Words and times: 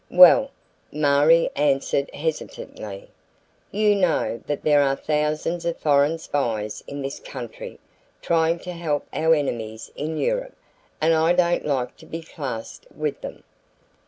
"Well," 0.09 0.49
Marie 0.91 1.51
answered 1.55 2.09
hesitatingly; 2.11 3.09
"you 3.69 3.95
know 3.95 4.41
that 4.47 4.63
there 4.63 4.81
are 4.81 4.95
thousands 4.95 5.63
of 5.63 5.77
foreign 5.77 6.17
spies 6.17 6.83
in 6.87 7.03
this 7.03 7.19
country 7.19 7.77
trying 8.19 8.57
to 8.61 8.71
help 8.71 9.05
our 9.13 9.35
enemies 9.35 9.91
in 9.95 10.17
Europe, 10.17 10.55
and 10.99 11.13
I 11.13 11.33
don't 11.33 11.67
like 11.67 11.97
to 11.97 12.07
be 12.07 12.23
classed 12.23 12.87
with 12.97 13.21
them." 13.21 13.43